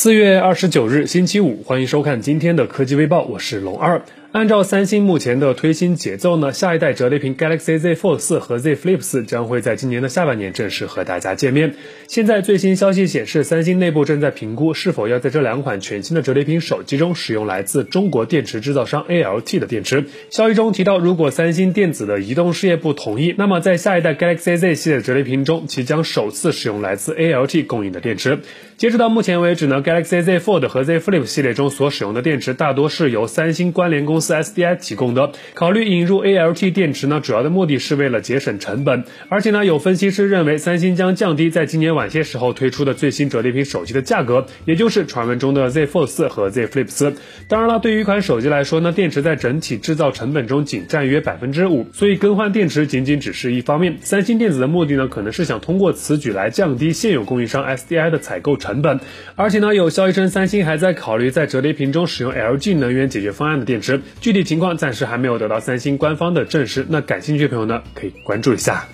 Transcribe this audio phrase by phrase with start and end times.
[0.00, 4.00] 四月二十九日，星期五，欢迎收看今天的科技微报，我是龙二。
[4.38, 11.74] 按照三星目前的推新节奏呢，下一代折叠屏 Galaxy Z Fold 4和 Z Flip 4将会在今年的下半年正式和大家见面。
[12.06, 20.04] 现在最新消息显示，三星内部正在评估是否要在这两款全新的折叠屏手机中使用来自中国电池制造商 ALT 的电池。
[20.30, 28.38] 消息中提到，如果三星电子的移动事业部同意，那么在下一代 Galaxy Z 系列折叠屏中，其将首次使用来自 ALT 供应的电池。
[28.76, 35.32] 截止到目前为止呢，Galaxy Z Fold 和 Z Flip 系列中所使用的电池大多是由三星关联公司 SDI 提供的。
[35.54, 39.04] 考虑引入 ALT 电池呢，主要的目的是为了节省成本。
[39.28, 47.14] 而且呢，有分析师认为，三星将降低在今年晚些时候推出的最新折叠屏手机的价格，也就是传闻中的 Z Fold 4和 Z Flip 4。
[47.46, 53.96] 当然了，对于一款手机来说呢，电池在整体制造成本中仅占约百分之五，所以更换电池仅仅只是一方面。
[54.00, 58.48] 三星电子的目的呢，可能是想通过此举来降低现有供应商 SDI 的采购。
[58.58, 58.98] 成本，
[59.36, 66.86] 而且呢，有消息称三星还在考虑在折叠屏中使用 LG 能源解决方案的电池，具体情况暂时还没有得到三星官方的证实。
[66.88, 68.86] 那感兴趣的朋友呢，可以关注一下。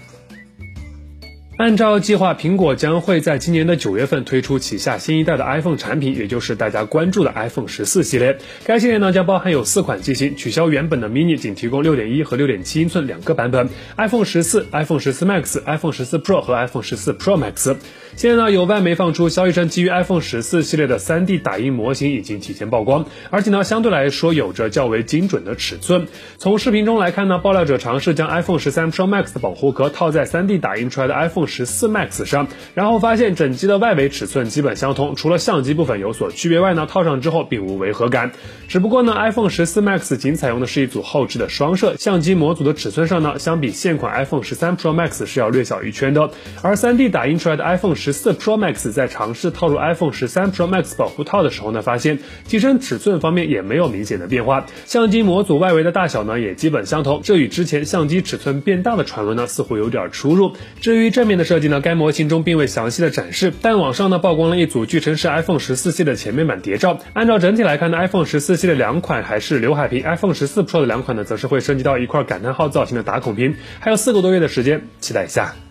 [1.56, 8.38] 按照计划，苹果将会在今年的九月份推出旗下新一代的 iPhone 产品，也就是大家关注的 iPhone 十四系列。
[8.64, 17.76] 该系列呢将包含有四款机型，取消原本的 mini，仅提供六点一和六点七英寸两个版本：iPhone 十四、iPhone 十四 Max、iPhone 十四 Pro 和 iPhone 十四 Pro Max。
[18.16, 26.08] 现在呢，有外媒放出消息称，基于 iPhone 十四系列的 3D 打印模型已经提前曝光，而且呢，相对来说有着较为精准的尺寸。
[26.38, 38.32] 从视频中来看呢，爆料者尝试将 iPhone 十三 Pro Max 的保护壳套在 3D 打印出来的 iPhone 十四 Max 上，然后发现整机的外围尺寸基本相同，除了相机部分有所区别外呢，套上之后并无违和感。
[38.68, 46.30] 只不过呢，iPhone 十四 Max 仅采用的是一组后置的双摄相机模组的尺寸上呢，相比现款 iPhone 十三 Pro Max 是要略小一圈的。
[46.62, 60.52] 而 3D 打印出来的 iPhone 十四 Pro Max 在尝试套入 iPhone 十三 Pro Max 保护套的时候呢，发现机身尺寸方面也没有明显的变化，相机模组外围的大小呢也基本相同，这与之前相机尺寸变大的传闻呢似乎有点出入。
[60.80, 66.98] 至于正面的设计呢，该模型中并未详细的展示，但网上呢曝光了一组据称是 iPhone 十四系的前面板谍照。
[67.12, 75.63] 按照整体来看呢，iPhone 十四系的两款还是刘海屏，iPhone 十四 Pro 的两款呢则是会升级到一块感叹号造型的打孔屏，还有四个多月的时间，期待一下。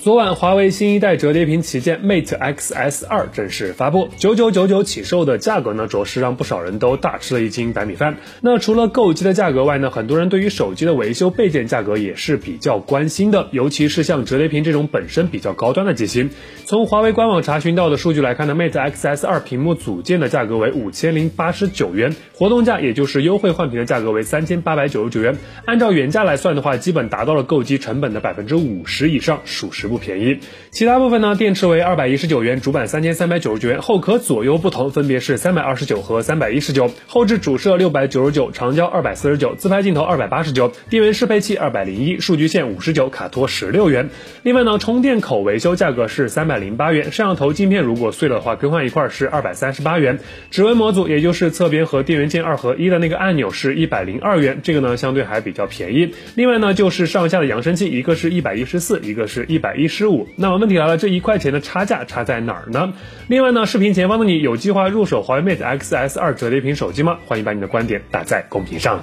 [0.00, 8.16] 昨晚，华为新一代折叠屏旗舰 Mate X S 二正式发布，九九九九起售的价格呢，着实让不少人都大吃了一惊白米饭。
[8.40, 16.30] 那除了购机的价格外呢，很多人对于手机的维修备件价格也是比较关心的，尤其是像折叠屏这种本身比较高端的机型。
[16.64, 25.36] 从华为官网查询到的数据来看呢，Mate X S 二屏幕组件的价格为五千零八十九元，活动价也就是优惠换屏的价格为三千八百九十九元。
[25.64, 29.88] 按照原价来算的话，基本达到了购机成本的百分之五十以上，属实。
[29.88, 30.38] 不便宜，
[30.70, 31.36] 其他部分呢？
[31.36, 36.90] 电池为二百一十九元，主板三千三百九十九元，后壳左右不同，分别是三百二十九和三百一十九。
[37.06, 44.10] 后置主摄六百九十九，长焦二百四十九，自拍镜头二百八十九，电源适配器二百零一，数据线五十九，卡托十六元。
[44.42, 50.18] 另外呢，充电口维修价格是三百零八元，摄像头镜片如果碎了的话，更换一块是二百三十八元。
[50.50, 56.12] 指纹模组，也就是侧边和电源键二合一的那个按钮是一百零二元，这个呢相对还比较便宜。
[56.34, 59.77] 另外呢，就是上下的扬声器，一个是一百一十四，一个是一百。
[59.78, 62.92] 一十五，那么问题来了，这一块钱的差价差在哪儿呢？
[63.28, 67.18] 另外呢，视频前方的你有计划入手华为 Mate X S 二折叠屏手机吗？
[67.26, 69.00] 欢迎把你的观点打在公屏上。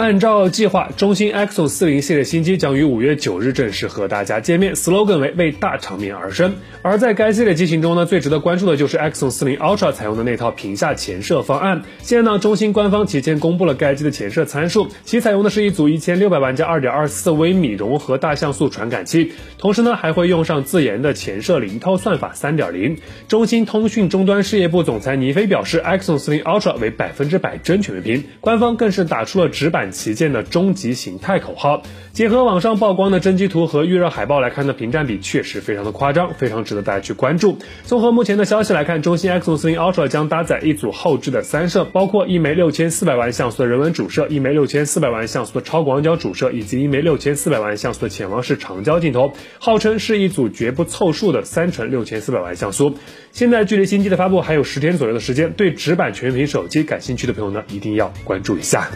[0.00, 6.54] 按照计划，中兴 Exynos 四零系列新机将于五月九日正式和大家见面，slogan 为为大场面而生。
[6.80, 11.82] 而在该系列机型中呢，最值得关注的就是 Exynos 四零 Ultra 采用的那套屏下前摄方案。
[11.98, 22.96] 现在呢，中兴官方提前公布了该机的前摄参数，其采用的是一组一千六百万加二点二四微米融合大像素传感器，同时呢，还会用上自研的前摄零套算法三点零。
[23.28, 29.89] 中兴通讯终端事业部总裁倪飞表示，Exynos 四零 Ultra 为百分之百真全面屏，官方更是打出了直板。
[29.90, 37.58] 旗舰的终极形态口号，结合网上曝光的真机图和预热海报来看呢，屏占比确实非常的夸张，非常值得大家去关注。
[37.84, 52.94] 综合目前的消息来看，中兴 X40 Ultra 将搭载一组后置的三摄，包括一枚六千四百万像素的人文主摄，一枚六千四百万像素的超广角主摄，以及一枚六千四百万像素的潜望式长焦镜头，号称是一组绝不凑数的三乘六千四百万像素。
[53.32, 58.90] 现在距离新机的发布还有十天左右的时间，对直板全屏手机感兴趣的朋友呢，一定要关注一下。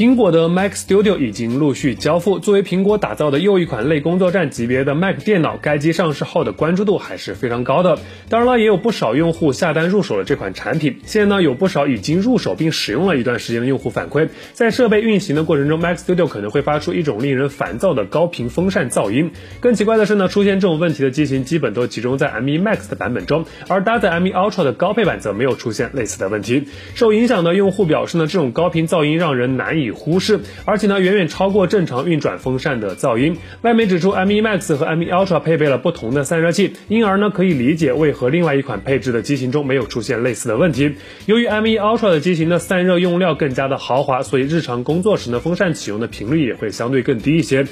[0.00, 2.38] 苹果的 Mac Studio 已经陆续交付。
[2.38, 7.98] 作为苹果打造的又一款类工作站级别的 Mac 电脑，该机上市后的关注度还是非常高的。
[8.30, 11.00] 当然了，也有不少用户下单入手了这款产品。
[11.04, 19.32] 现在呢，有不少已经入手并使用了一段时间的用户反馈，在设备运行的过程中，Mac Studio 可能会发出一种令人烦躁的高频风扇噪音。
[19.60, 26.68] 更奇怪的是呢，出现这种问题的机型基本都集中在 M1 Max 的版本中，而搭载 M1 Ultra 的高配版则没有出现类似的问题。
[26.94, 29.89] 受影响的用户表示呢，这种高频噪音让人难以。
[29.90, 33.36] 忽视，而且呢，远远超过正常运转风扇的噪音。
[33.62, 40.94] 外媒指出，M1 Max 和 M1 Ultra 配备了不同的散热器，因而呢，可以理解为何另外一款配置的机型中没有出现类似的问题。
[41.26, 47.66] 由于 M1 Ultra 的机型呢散热用料更加的豪华，所以日常工作时呢，风扇启用的频率也会相对更低一些。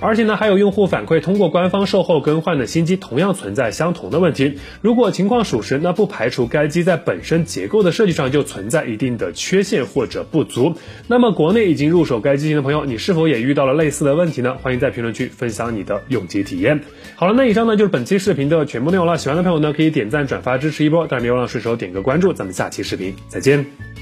[0.00, 4.58] 而且呢，还有用户反馈，通过官方售后更换的新机同样存在相同的问题。
[4.82, 10.74] 如果情况属实，那不排除该机在本身结构的设计上就存在一定的缺陷或者不足。
[11.06, 14.56] 那么国内已经入手该机型的朋友，你是否也遇到了类似的问题呢？
[14.62, 16.80] 欢迎在评论区分享你的用机体验。
[17.16, 19.16] 好了，那以上呢就是本期视频的全部内容了。
[19.16, 22.32] 喜欢的朋友呢，可以点赞转发支持一波，当然别忘了顺手点个关注。
[22.32, 23.93] 咱们下期视频再见。